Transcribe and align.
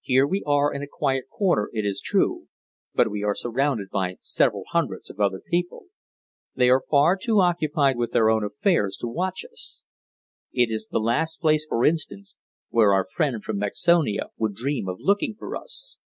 Here 0.00 0.26
we 0.26 0.42
are 0.46 0.72
in 0.72 0.80
a 0.82 0.86
quiet 0.86 1.26
corner, 1.28 1.68
it 1.74 1.84
is 1.84 2.00
true, 2.00 2.48
but 2.94 3.10
we 3.10 3.22
are 3.22 3.34
surrounded 3.34 3.90
by 3.90 4.16
several 4.22 4.64
hundreds 4.70 5.10
of 5.10 5.20
other 5.20 5.42
people. 5.50 5.88
They 6.54 6.70
are 6.70 6.80
far 6.80 7.14
too 7.18 7.40
occupied 7.42 7.98
with 7.98 8.12
their 8.12 8.30
own 8.30 8.42
affairs 8.42 8.96
to 9.02 9.06
watch 9.06 9.44
us. 9.44 9.82
It 10.50 10.70
is 10.70 10.88
the 10.90 10.98
last 10.98 11.42
place, 11.42 11.66
for 11.66 11.84
instance, 11.84 12.36
where 12.70 12.94
our 12.94 13.04
friend 13.14 13.44
from 13.44 13.58
Mexonia 13.58 14.30
would 14.38 14.54
dream 14.54 14.88
of 14.88 14.96
looking 14.98 15.34
for 15.34 15.54
us." 15.54 15.98